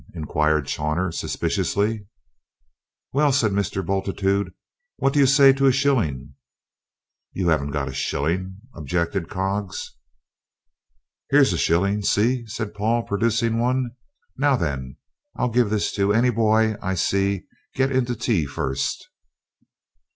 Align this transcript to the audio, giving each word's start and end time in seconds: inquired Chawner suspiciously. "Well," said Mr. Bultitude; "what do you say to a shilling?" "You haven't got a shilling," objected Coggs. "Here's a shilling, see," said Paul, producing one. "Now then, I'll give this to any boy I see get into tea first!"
inquired 0.15 0.65
Chawner 0.65 1.11
suspiciously. 1.11 2.07
"Well," 3.13 3.31
said 3.31 3.51
Mr. 3.51 3.85
Bultitude; 3.85 4.51
"what 4.97 5.13
do 5.13 5.19
you 5.19 5.27
say 5.27 5.53
to 5.53 5.67
a 5.67 5.71
shilling?" 5.71 6.33
"You 7.33 7.49
haven't 7.49 7.69
got 7.69 7.87
a 7.87 7.93
shilling," 7.93 8.61
objected 8.73 9.29
Coggs. 9.29 9.95
"Here's 11.29 11.53
a 11.53 11.57
shilling, 11.59 12.01
see," 12.01 12.47
said 12.47 12.73
Paul, 12.73 13.03
producing 13.03 13.59
one. 13.59 13.91
"Now 14.35 14.55
then, 14.55 14.95
I'll 15.35 15.49
give 15.51 15.69
this 15.69 15.91
to 15.97 16.11
any 16.11 16.31
boy 16.31 16.77
I 16.81 16.95
see 16.95 17.43
get 17.75 17.91
into 17.91 18.15
tea 18.15 18.47
first!" 18.47 19.07